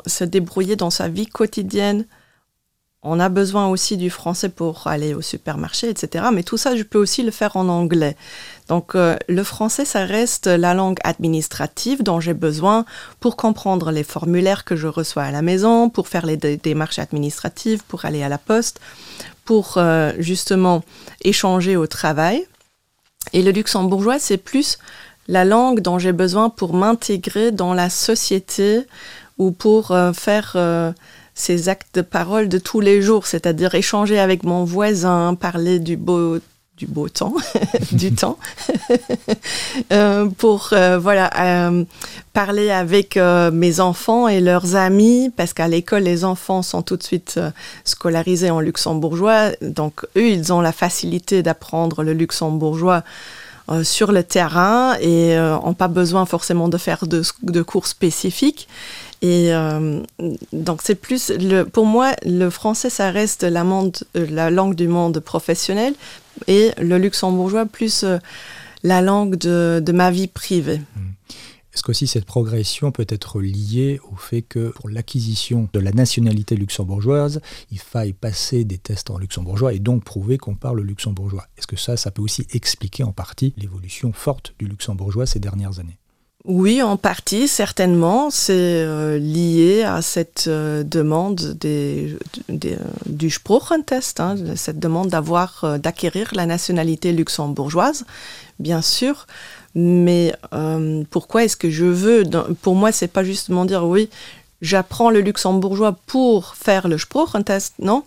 [0.07, 2.07] se débrouiller dans sa vie quotidienne,
[3.09, 6.25] on a besoin aussi du français pour aller au supermarché, etc.
[6.33, 8.17] Mais tout ça, je peux aussi le faire en anglais.
[8.69, 12.85] Donc euh, le français, ça reste la langue administrative dont j'ai besoin
[13.21, 17.85] pour comprendre les formulaires que je reçois à la maison, pour faire les démarches administratives,
[17.87, 18.81] pour aller à la poste,
[19.45, 20.83] pour euh, justement
[21.23, 22.45] échanger au travail.
[23.33, 24.79] Et le luxembourgeois, c'est plus
[25.29, 28.87] la langue dont j'ai besoin pour m'intégrer dans la société
[29.39, 30.93] ou pour euh, faire euh,
[31.35, 35.97] ces actes de parole de tous les jours, c'est-à-dire échanger avec mon voisin, parler du
[35.97, 36.39] beau
[36.79, 37.33] du beau temps,
[37.93, 38.37] du temps,
[39.95, 41.31] euh, pour euh, voilà
[42.35, 47.03] parler avec mes enfants et leurs amis, parce qu'à l'école les enfants sont tout de
[47.03, 47.41] suite
[47.85, 53.05] scolarisés en luxembourgeois, donc eux ils ont la facilité d'apprendre le luxembourgeois
[53.83, 58.69] sur le terrain et n'ont pas besoin forcément de faire de, de cours spécifiques.
[59.23, 59.51] Et
[60.53, 64.89] donc c'est plus, le, pour moi, le français, ça reste la, monde, la langue du
[64.89, 65.95] monde professionnel,
[66.47, 68.19] et le luxembourgeois plus euh,
[68.83, 70.81] la langue de, ma vie privée.
[70.97, 71.01] Hmm.
[71.77, 76.57] Est-ce qu'aussi cette progression peut être liée au fait que pour l'acquisition de la nationalité
[76.57, 81.45] luxembourgeoise, il faille passer des tests en luxembourgeois et donc prouver qu'on parle luxembourgeois?
[81.59, 85.79] Est-ce que ça, ça peut aussi expliquer en partie l'évolution forte du luxembourgeois ces dernières
[85.79, 85.99] années?
[86.47, 88.31] Oui, en partie, certainement.
[88.31, 92.17] C'est euh, lié à cette euh, demande des,
[92.49, 98.05] euh, du Sprachentest, hein, cette demande d'avoir, d'acquérir la nationalité luxembourgeoise,
[98.61, 99.27] bien sûr.
[99.79, 100.33] Mais
[101.11, 102.25] pourquoi est-ce que je veux
[102.63, 104.09] Pour moi, c'est pas justement dire oui,
[104.63, 108.03] j'apprends le luxembourgeois pour faire le Sprachentest, non?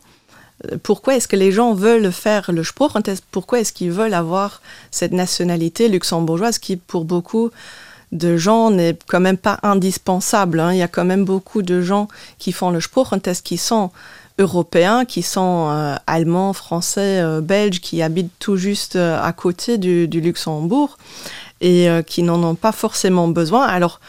[0.81, 5.13] Pourquoi est-ce que les gens veulent faire le Sprachentest Pourquoi est-ce qu'ils veulent avoir cette
[5.13, 7.51] nationalité luxembourgeoise qui, pour beaucoup,
[8.11, 10.59] de gens n'est quand même pas indispensable.
[10.59, 10.73] Hein?
[10.73, 12.07] Il y a quand même beaucoup de gens
[12.39, 12.81] qui font le
[13.19, 13.91] test qui sont
[14.39, 19.77] européens, qui sont euh, allemands, français, euh, belges, qui habitent tout juste euh, à côté
[19.77, 20.97] du Luxembourg
[21.61, 23.65] et qui n'en ont pas forcément besoin.
[23.65, 23.99] Alors,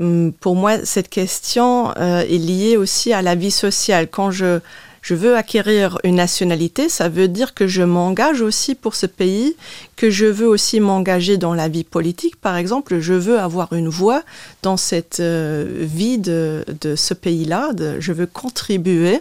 [0.00, 4.08] hum, pour moi, cette question est liée aussi à la vie sociale.
[4.08, 4.60] Quand je
[5.06, 9.54] je veux acquérir une nationalité, ça veut dire que je m'engage aussi pour ce pays,
[9.94, 13.86] que je veux aussi m'engager dans la vie politique, par exemple, je veux avoir une
[13.86, 14.24] voix
[14.64, 16.64] dans cette euh, vie de,
[16.96, 17.70] ce pays-là,
[18.00, 19.20] je veux contribuer.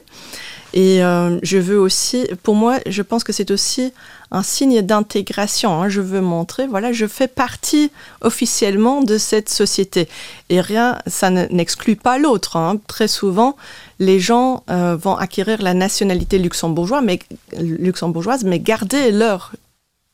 [0.73, 3.93] Et euh, je veux aussi, pour moi, je pense que c'est aussi
[4.31, 5.81] un signe d'intégration.
[5.81, 5.89] Hein.
[5.89, 10.07] Je veux montrer, voilà, je fais partie officiellement de cette société.
[10.49, 12.57] Et rien, ça n'exclut pas l'autre.
[12.57, 12.77] Hein.
[12.87, 13.55] Très souvent,
[13.99, 17.19] les gens euh, vont acquérir la nationalité luxembourgeoise mais,
[17.57, 19.53] luxembourgeoise, mais garder leur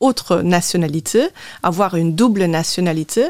[0.00, 1.28] autre nationalité,
[1.62, 3.26] avoir une double nationalité.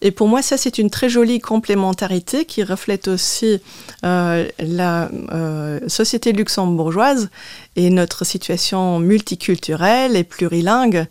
[0.00, 3.60] Et pour moi, ça, c'est une très jolie complémentarité qui reflète aussi
[4.04, 7.30] euh, la euh, société luxembourgeoise
[7.76, 11.06] et notre situation multiculturelle et plurilingue.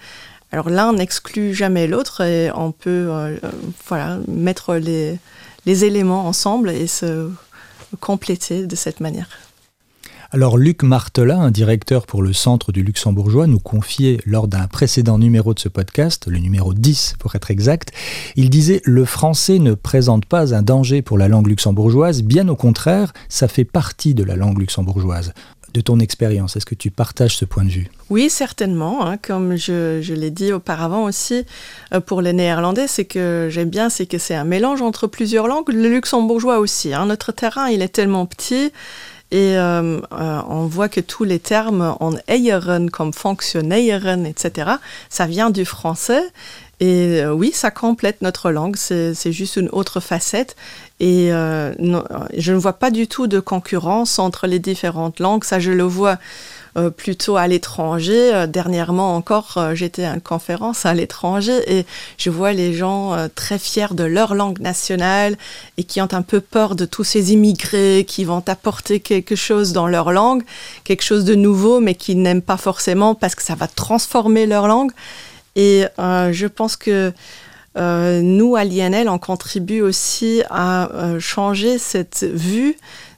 [0.52, 3.40] Alors l'un n'exclut jamais l'autre et on peut
[3.88, 5.20] voilà, mettre les
[5.66, 7.32] éléments ensemble et se
[8.00, 9.28] compléter de cette manière.
[10.34, 15.20] Alors Luc Martela, un directeur pour le Centre du Luxembourgeois, nous confiait lors d'un précédent
[15.20, 17.92] numéro de ce podcast, le numéro 10 pour être exact,
[18.36, 22.56] il disait «Le français ne présente pas un danger pour la langue luxembourgeoise, bien au
[22.56, 25.34] contraire, ça fait partie de la langue luxembourgeoise
[25.76, 26.56] de ton expérience.
[26.56, 27.88] Est-ce que tu partages ce point de vue?
[28.10, 29.06] Oui, certainement.
[29.06, 29.18] Hein.
[29.18, 31.46] comme je, l'ai dit auparavant aussi,
[31.94, 35.48] euh, pour les néerlandais, c'est que j'aime bien, c'est que c'est un mélange entre plusieurs
[35.48, 35.70] langues.
[35.70, 36.94] Le luxembourgeois aussi.
[36.94, 37.06] Hein.
[37.08, 38.72] notre terrain, il est tellement petit.
[39.34, 44.74] Et euh, euh, on voit que tous les termes en eieren, comme fonctionneren, etc.,
[45.10, 46.22] ça vient du français.
[46.80, 50.56] Et euh, oui, ça complète notre langue, c'est juste une autre facette.
[51.00, 51.74] Et euh,
[52.38, 55.46] je ne vois pas du tout de concurrence entre les différentes langues.
[55.46, 56.20] Ça, je le vois
[56.78, 58.46] euh, plutôt à l'étranger.
[58.48, 61.86] dernièrement encore, j'étais à une conférence à l'étranger et
[62.18, 65.38] je vois les gens très fiers de leur langue nationale
[65.78, 69.74] et qui ont un peu peur de tous ces immigrés qui vont apporter quelque chose
[69.74, 70.44] dans leur langue,
[70.84, 74.68] quelque chose de nouveau, mais qui n'aiment pas forcément parce que ça va transformer leur
[74.68, 74.92] langue.
[75.56, 77.14] Et euh, je pense que
[77.78, 82.76] euh, nous, à l'INL, on contribue aussi à euh, changer cette vue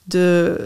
[0.08, 0.60] de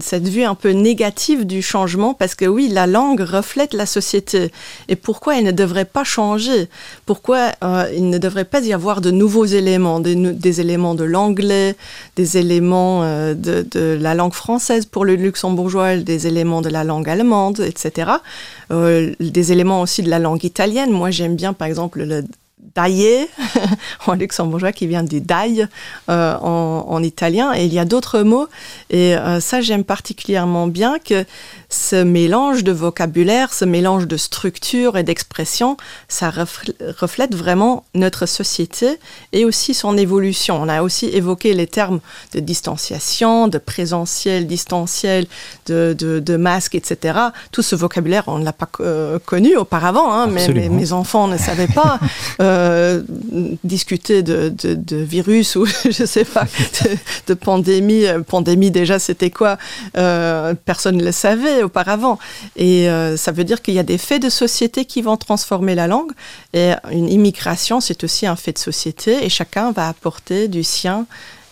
[0.00, 4.52] cette vue un peu négative du changement parce que oui, la langue reflète la société.
[4.88, 6.68] Et pourquoi elle ne devrait pas changer?
[7.04, 11.74] Pourquoi euh, il ne devrait pas y avoir de nouveaux éléments, des, éléments de l'anglais,
[12.16, 17.08] des éléments euh, de, la langue française pour le luxembourgeois, des éléments de la langue
[17.08, 18.12] allemande, etc.
[18.70, 20.90] Euh, des éléments aussi de la langue italienne.
[20.90, 22.22] Moi, j'aime bien, par exemple, le
[22.74, 23.28] dailler
[24.06, 25.66] en luxembourgeois qui vient du daille
[26.08, 28.48] euh, en, italien et il y a d'autres mots
[28.90, 31.24] et euh, ça j'aime particulièrement bien que
[31.74, 35.76] ce mélange de vocabulaire, ce mélange de structure et d'expression,
[36.08, 38.98] ça reflète vraiment notre société
[39.32, 40.60] et aussi son évolution.
[40.62, 42.00] On a aussi évoqué les termes
[42.32, 45.26] de distanciation, de présentiel, distanciel,
[45.66, 47.18] de, de, masque, etc.
[47.50, 51.36] Tout ce vocabulaire, on ne l'a pas euh, connu auparavant, hein, mais mes, enfants ne
[51.36, 51.98] savaient pas.
[52.40, 53.02] euh,
[53.64, 56.46] discuter de, de, virus ou je sais pas,
[57.26, 58.04] de, pandémie.
[58.28, 59.58] Pandémie déjà, c'était quoi?
[59.96, 62.18] Euh, Personne ne le savait auparavant.
[62.56, 65.74] Et euh, ça veut dire qu'il y a des faits de société qui vont transformer
[65.74, 66.12] la langue.
[66.52, 71.06] Et une immigration, c'est aussi un fait de société et chacun va apporter du sien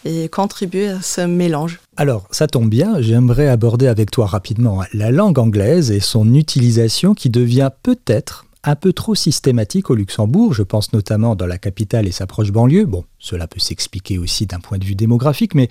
[0.05, 1.81] et contribuer à ce mélange.
[1.96, 7.14] Alors, ça tombe bien, j'aimerais aborder avec toi rapidement la langue anglaise et son utilisation
[7.14, 12.07] qui devient peut-être un peu trop systématique au Luxembourg, je pense notamment dans la capitale
[12.07, 12.85] et sa proche banlieue.
[12.85, 15.68] Bon, cela peut s'expliquer aussi d'un point de vue démographique, mais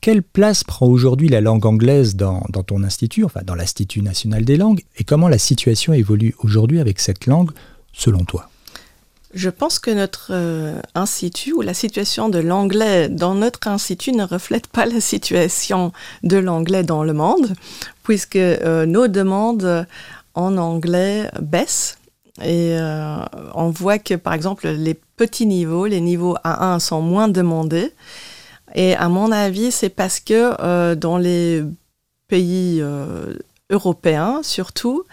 [0.00, 4.56] quelle place prend aujourd'hui la langue anglaise dans, ton institut, enfin dans l'Institut national des
[4.56, 7.50] langues, et comment la situation évolue aujourd'hui avec cette langue,
[7.92, 8.48] selon toi?
[9.34, 14.24] Je pense que notre euh, institut ou la situation de l'anglais dans notre institut ne
[14.24, 17.52] reflète pas la situation de l'anglais dans le monde,
[18.02, 19.86] puisque euh, nos demandes
[20.34, 21.98] en anglais baissent.
[22.42, 23.24] Et euh,
[23.54, 27.92] on voit que, par exemple, les petits niveaux, les niveaux A1 sont moins demandés.
[28.74, 31.64] Et à mon avis, c'est parce que dans les
[32.28, 32.82] pays
[33.70, 35.04] européens, surtout,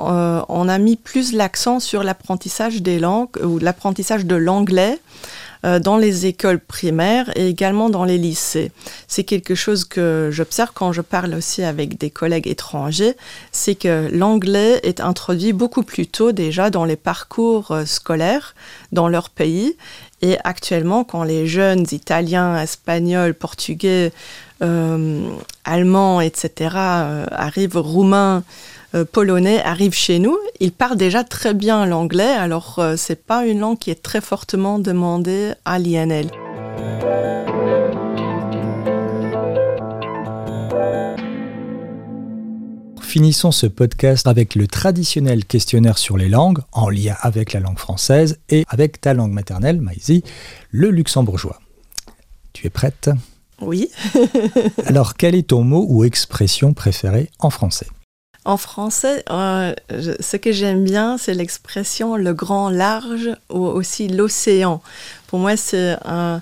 [0.00, 5.39] euh, on a mis plus l'accent sur l'apprentissage des langues ou l'apprentissage de l'anglais euh,
[5.62, 8.72] dans les écoles primaires et également dans les lycées.
[9.08, 13.14] C'est quelque chose que j'observe quand je parle aussi avec des collègues étrangers,
[13.52, 18.54] c'est que l'anglais est introduit beaucoup plus tôt déjà dans les parcours euh, scolaires
[18.92, 19.76] dans leur pays.
[20.22, 24.12] Et actuellement, quand les jeunes italiens, espagnols, portugais,
[25.64, 28.79] allemands, etc., arrivent roumains, euh,
[29.12, 33.46] polonais arrive chez nous, il parle déjà très bien l'anglais, alors ce euh, c'est pas
[33.46, 36.30] une langue qui est très fortement demandée à l'INL.
[43.00, 47.78] Finissons ce podcast avec le traditionnel questionnaire sur les langues, en lien avec la langue
[47.78, 50.22] française et avec ta langue maternelle, Maïsi,
[50.70, 51.58] le luxembourgeois.
[52.52, 53.10] Tu es prête?
[53.60, 53.88] Oui.
[54.86, 57.88] Alors, quel est ton mot ou expression préférée en français?
[58.44, 59.74] En français, euh,
[60.20, 64.80] ce que j'aime bien, c'est l'expression le grand large ou aussi l'océan.
[65.26, 66.40] Pour moi, c'est un,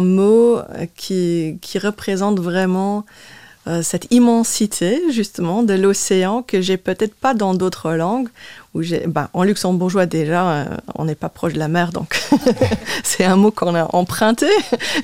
[0.00, 0.58] mot
[0.96, 3.04] qui, représente vraiment
[3.68, 8.28] euh, cette immensité, justement, de l'océan que j'ai peut-être pas dans d'autres langues.
[9.06, 12.20] Bah, en luxembourgeois, déjà, euh, on n'est pas proche de la mer, donc
[13.02, 14.46] c'est un mot qu'on a emprunté.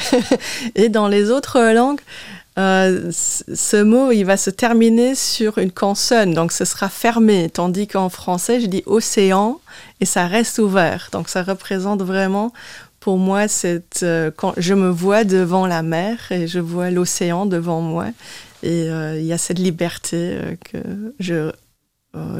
[0.77, 2.01] Et dans les autres langues,
[2.59, 7.87] euh, ce mot, il va se terminer sur une consonne, donc ce sera fermé, tandis
[7.87, 9.61] qu'en français, je dis océan
[10.01, 11.09] et ça reste ouvert.
[11.13, 12.53] Donc ça représente vraiment,
[13.01, 17.47] pour moi, cette, euh, quand je me vois devant la mer et je vois l'océan
[17.47, 18.09] devant moi,
[18.63, 20.39] et euh, il y a cette liberté
[20.71, 20.79] que
[21.19, 21.51] je,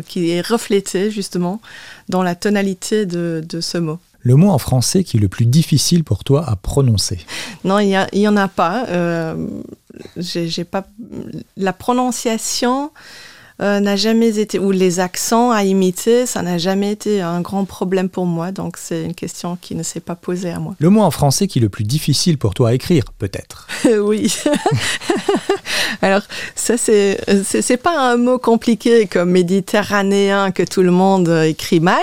[0.07, 1.63] qui est reflétée justement
[2.11, 5.47] dans la tonalité de, de ce mot le mot en français qui est le plus
[5.47, 7.19] difficile pour toi à prononcer
[7.65, 8.87] Non, il n'y en a pas.
[8.89, 9.35] Euh,
[10.17, 10.87] j'ai pas
[11.57, 12.91] la prononciation
[13.61, 17.65] euh, n'a jamais été ou les accents à imiter, ça n'a jamais été un grand
[17.65, 18.51] problème pour moi.
[18.53, 20.75] Donc c'est une question qui ne s'est pas posée à moi.
[20.79, 23.69] Le mot en français qui est le plus difficile pour toi à écrire, peut-être
[24.01, 24.35] Oui.
[26.03, 26.23] Alors
[26.55, 32.03] ça c'est c'est pas un mot compliqué comme méditerranéen que tout le monde écrit mal,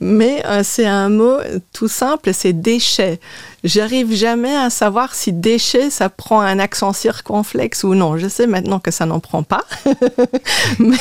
[0.00, 1.38] mais euh, c'est un mot
[1.72, 3.20] tout simple, c'est déchet
[3.64, 8.16] j'arrive jamais à savoir si déchet, ça prend un accent circonflexe ou non.
[8.18, 9.64] Je sais maintenant que ça n'en prend pas,
[10.78, 10.96] mais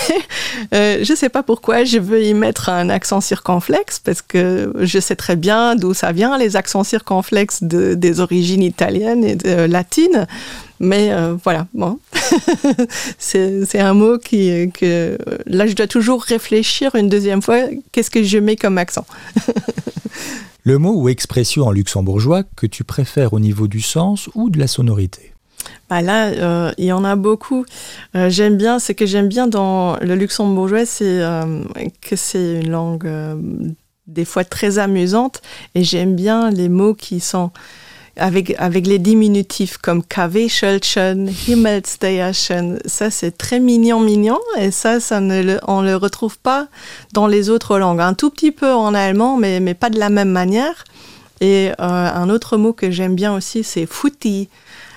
[0.73, 4.99] euh, je sais pas pourquoi je veux y mettre un accent circonflexe parce que je
[4.99, 10.26] sais très bien d'où ça vient, les accents circonflexes de, des origines italiennes et latines.
[10.80, 11.99] Mais euh, voilà, bon,
[13.17, 17.60] c'est un mot qui, que là, je dois toujours réfléchir une deuxième fois,
[17.91, 19.06] qu'est-ce que je mets comme accent?
[20.65, 24.58] Le mot ou expression en luxembourgeois que tu préfères au niveau du sens ou de
[24.60, 25.34] la sonorité
[25.89, 27.65] bah là, euh, il y en a beaucoup.
[28.15, 31.63] Euh, j'aime bien, ce que j'aime bien dans le luxembourgeois, c'est euh,
[32.02, 33.10] que c'est une langue
[34.08, 35.41] des fois très amusante
[35.73, 37.52] et j'aime bien les mots qui sont
[38.17, 42.80] avec, avec les diminutifs comme KV Schulchen, Himmelsteierchen.
[42.86, 44.39] Ça, c'est très mignon, mignon.
[44.60, 46.67] Et ça, ça ne on ne le retrouve pas
[47.13, 48.02] dans les autres langues.
[48.02, 50.86] Un tout petit peu en allemand, mais, mais pas de la même manière.
[51.42, 54.48] Et euh, un autre mot que j'aime bien aussi, c'est footy.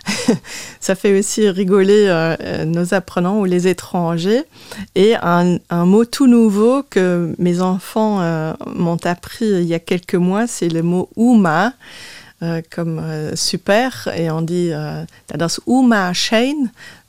[0.81, 4.45] ça fait aussi rigoler euh, nos apprenants ou les étrangers.
[4.95, 9.81] Et un, un, mot tout nouveau que mes enfants euh, m'ont appris il y a
[9.81, 11.73] quelques mois, c'est le mot Uma.
[12.71, 13.03] Comme
[13.35, 14.71] super et on dit
[15.35, 16.55] das Uma Chain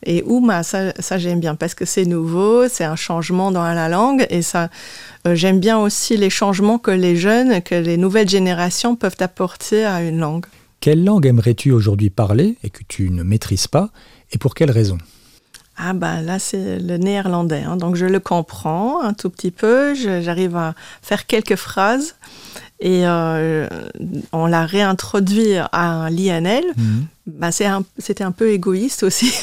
[0.05, 3.89] et Uma ça, ça j'aime bien parce que c'est nouveau, c'est un changement dans la
[3.89, 4.69] langue et ça
[5.33, 10.01] j'aime bien aussi les changements que les jeunes, que les nouvelles générations peuvent apporter à
[10.01, 10.45] une langue.
[10.79, 13.89] Quelle langue aimerais-tu aujourd'hui parler et que tu ne maîtrises pas
[14.31, 14.97] et pour quelle raison?
[15.79, 17.77] Ah ben là c'est le néerlandais, hein.
[17.77, 20.73] donc je le comprends un tout petit peu, j'arrive à
[21.03, 22.15] faire quelques phrases
[22.79, 23.67] et euh,
[24.31, 26.63] on l'a réintroduit à l'INL.
[26.75, 27.05] Mhm.
[27.27, 29.33] Bah, c'était un, peu égoïste aussi.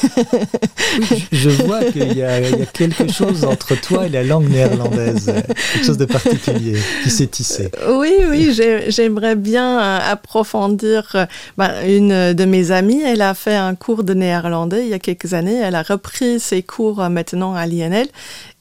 [1.31, 2.41] je vois qu'il y, a
[2.73, 5.31] quelque chose entre toi et la langue néerlandaise,
[5.73, 7.69] quelque chose de particulier qui s'est tissé.
[7.87, 11.11] Oui, oui, j'aimerais bien euh, approfondir.
[11.13, 11.25] Euh,
[11.57, 14.99] bah, une de mes amies, elle a fait un cours de néerlandais il y a
[14.99, 15.61] quelques années.
[15.63, 18.07] Elle a repris ses cours euh, maintenant à l'INL.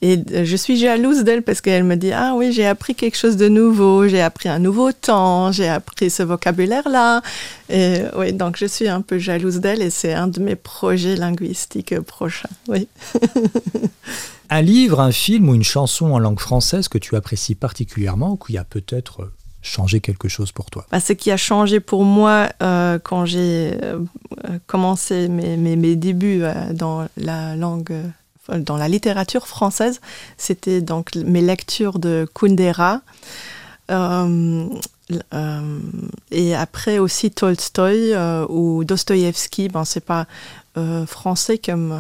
[0.03, 3.39] Et je suis jalouse d'elle parce qu'elle me dit Ah oui, j'ai appris quelque chose
[3.39, 7.23] de nouveau, j'ai appris un nouveau temps, j'ai appris ce vocabulaire-là.
[7.71, 11.17] Et oui, donc je suis un peu jalouse d'elle et c'est un de mes projets
[11.17, 12.49] linguistiques prochains.
[12.69, 12.89] Oui.
[14.51, 18.37] un livre, un film ou une chanson en langue française que tu apprécies particulièrement ou
[18.37, 19.31] qui a peut-être
[19.65, 20.87] changé quelque chose pour toi?
[20.91, 23.99] Bah, Ce qui a changé pour moi euh, quand j'ai euh,
[24.67, 27.95] commencé mes, mes, mes débuts euh, dans la langue,
[28.53, 30.01] dans la littérature française,
[30.37, 33.01] c'était donc mes lectures de Kundera.
[33.91, 34.67] Euh,
[36.31, 40.27] et après aussi Tolstoï euh, ou Dostoïevski, ben c'est pas
[40.77, 41.95] euh, français comme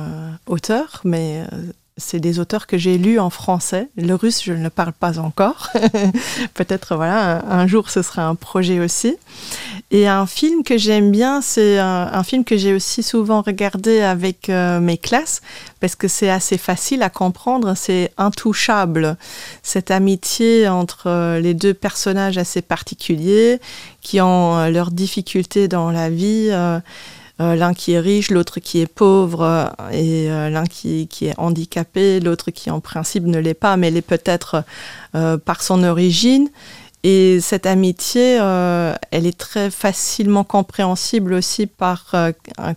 [0.46, 1.44] auteur, mais
[1.96, 3.88] c'est des auteurs que j'ai lus en français.
[3.96, 5.70] Le russe, je ne le parle pas encore.
[6.55, 9.16] Peut-être, voilà, un, jour, ce sera un projet aussi.
[9.95, 14.49] Et un film que j'aime bien, c'est un, film que j'ai aussi souvent regardé avec
[14.49, 15.40] euh, mes classes,
[15.78, 17.74] parce que c'est assez facile à comprendre.
[17.76, 19.16] C'est Intouchable.
[19.62, 23.61] Cette amitié entre euh, les deux personnages assez particuliers,
[24.01, 26.51] qui ont euh, leurs difficultés dans la vie.
[27.40, 32.70] L'un qui est riche, l'autre qui est pauvre, et l'un qui, est handicapé, l'autre qui
[32.70, 34.62] en principe ne l'est pas, mais l'est peut-être
[35.12, 36.49] par son origine.
[37.07, 38.36] Et cette amitié,
[39.11, 42.16] elle est très facilement compréhensible aussi par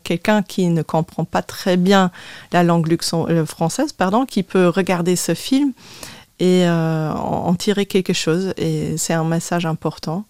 [0.04, 2.12] quelqu'un qui ne comprend pas très bien
[2.52, 3.02] la langue
[3.46, 5.72] française, pardon, qui peut regarder ce film
[6.42, 8.54] et en tirer quelque chose.
[8.58, 10.26] Et c'est un message important.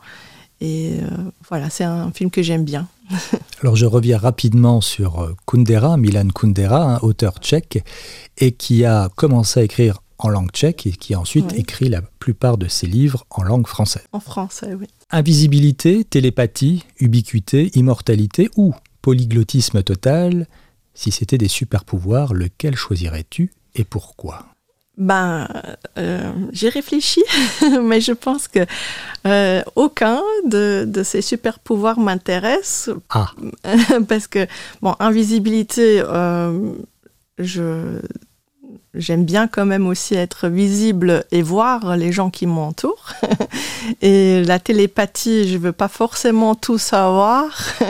[0.61, 0.99] Et
[1.49, 2.87] voilà, c'est un film que j'aime bien.
[3.61, 7.83] Alors je reviens rapidement sur euh, Kundera, Milan Kundera, un auteur tchèque,
[8.37, 12.01] et qui a commencé à écrire en langue tchèque et qui a ensuite écrit la
[12.01, 14.05] plupart de ses livres en langue française.
[14.11, 14.87] En français, oui.
[15.11, 20.47] Invisibilité, télépathie, ubiquité, immortalité ou polyglottisme total,
[20.93, 24.45] si c'était des super pouvoirs, lequel choisirais-tu et pourquoi?
[24.97, 25.47] Ben,
[25.99, 27.23] euh, j'ai réfléchi,
[27.83, 28.65] mais je pense que
[29.27, 32.89] euh, aucun de, ces super pouvoirs m'intéresse.
[33.11, 33.31] Ah.
[34.09, 34.47] Parce que,
[34.81, 36.73] bon, invisibilité, euh,
[37.37, 37.99] je,
[38.97, 43.13] j'aime bien quand même aussi être visible et voir les gens qui m'entourent.
[44.01, 47.45] et la télépathie, je veux pas forcément tout savoir.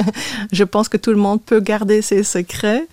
[0.51, 2.87] je pense que tout le monde peut garder ses secrets.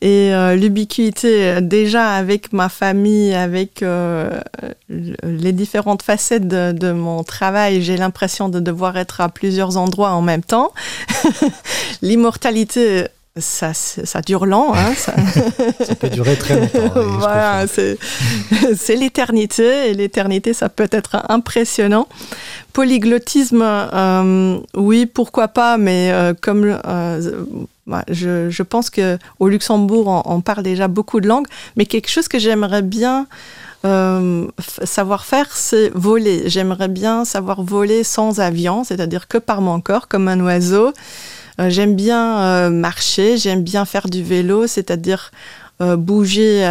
[0.00, 4.38] Et euh, l'ubiquité, déjà avec ma famille, avec euh,
[4.90, 10.20] les différentes facettes de, mon travail, j'ai l'impression de devoir être à plusieurs endroits en
[10.20, 10.72] même temps.
[12.02, 13.06] L'immortalité,
[13.36, 14.72] ça, ça dure lent.
[14.74, 15.12] Hein, ça...
[16.00, 16.90] peut durer très longtemps.
[17.18, 17.66] voilà,
[18.76, 22.08] c'est l'éternité, et l'éternité, ça peut être impressionnant.
[22.72, 26.12] Polyglottisme, euh, oui, pourquoi pas, mais
[26.42, 26.78] comme
[28.08, 32.38] je, je, pense qu'au Luxembourg, on, parle déjà beaucoup de langues, mais quelque chose que
[32.38, 33.26] j'aimerais bien
[33.84, 34.46] euh,
[34.84, 36.44] savoir faire, c'est voler.
[36.46, 40.92] J'aimerais bien savoir voler sans avion, c'est-à-dire que par mon corps, comme un oiseau.
[41.60, 45.30] Euh, j'aime bien euh, marcher, j'aime bien faire du vélo, c'est-à-dire
[45.80, 46.64] bouger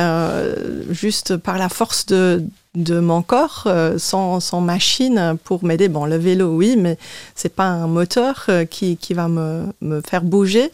[0.89, 2.41] juste par la force de,
[2.73, 3.67] de mon corps
[3.97, 5.89] sans, sans, machine pour m'aider.
[5.89, 6.97] Bon, le vélo, oui, mais
[7.35, 10.71] c'est pas un moteur qui, qui va me, me, faire bouger.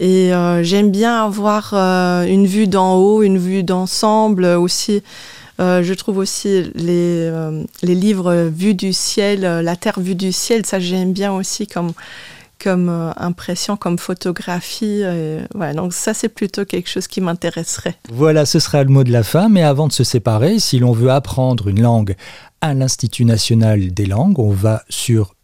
[0.00, 5.02] Et euh, j'aime bien avoir euh, une vue d'en haut, une vue d'ensemble aussi.
[5.60, 7.30] Euh, je trouve aussi les,
[7.82, 11.92] les livres Vue du ciel, La Terre vue du ciel, ça j'aime bien aussi comme,
[12.62, 15.02] comme impression, comme photographie.
[15.54, 17.96] voilà, donc ça c'est plutôt quelque chose qui m'intéresserait.
[18.12, 20.92] Voilà, ce sera le mot de la fin, mais avant de se séparer, si l'on
[20.92, 22.14] veut apprendre une langue
[22.60, 25.34] à l'Institut national des langues, on va sur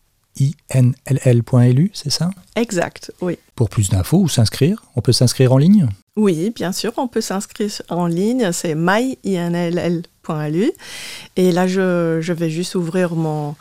[0.41, 2.31] inll.lu, c'est ça?
[2.57, 3.39] Exact, oui.
[3.55, 5.89] Pour plus d'infos ou s'inscrire, on peut s'inscrire en ligne?
[6.17, 10.03] Oui, bien sûr, on peut s'inscrire en ligne, c'est myinll.lu.
[11.37, 13.55] Et là, je, je, vais juste ouvrir mon,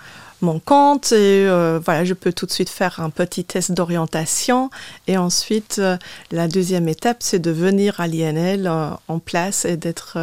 [0.45, 4.69] mon compte et euh, voilà, je peux tout de suite faire un petit test d'orientation.
[5.07, 5.97] Et ensuite, euh,
[6.31, 8.71] la deuxième étape, c'est de venir à l'INL
[9.07, 10.17] en place et d'être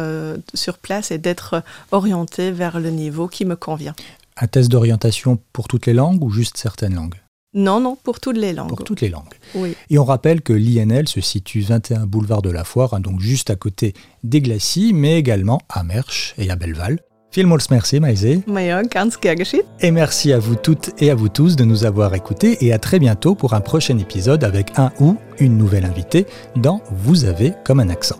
[0.53, 3.95] sur place et d'être orienté vers le niveau qui me convient.
[4.37, 7.15] Un test d'orientation pour toutes les langues ou juste certaines langues?
[7.53, 8.69] Non, non, pour toutes les langues.
[8.69, 9.33] Pour toutes les langues.
[9.53, 9.75] Oui.
[9.91, 13.51] Et on rappelle que l'INL se situe 21 boulevard de la Foire, hein, donc juste
[13.51, 13.93] à côté
[14.23, 16.99] des Glacis, mais également à Mersch et à Belleval.
[17.33, 18.41] Vielmals merci, Maïsé.
[18.45, 19.17] Ganz.
[19.79, 22.77] Et merci à vous toutes et à vous tous de nous avoir écoutés et à
[22.77, 27.53] très bientôt pour un prochain épisode avec un ou une nouvelle invitée dans Vous avez
[27.65, 28.17] comme un accent.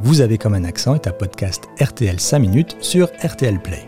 [0.00, 3.86] Vous avez comme un accent est un podcast RTL 5 minutes sur RTL Play.